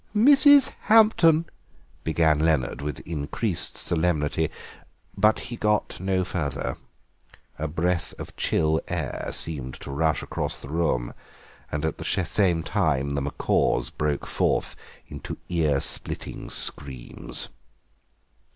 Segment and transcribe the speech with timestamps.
[0.15, 0.71] "Mrs.
[0.85, 1.45] Hampton—"
[2.03, 4.49] began Leonard with increased solemnity,
[5.15, 6.75] but he got no further.
[7.59, 11.13] A breath of chill air seemed to rush across the room,
[11.71, 14.75] and at the same time the macaws broke forth
[15.05, 17.49] into ear splitting screams.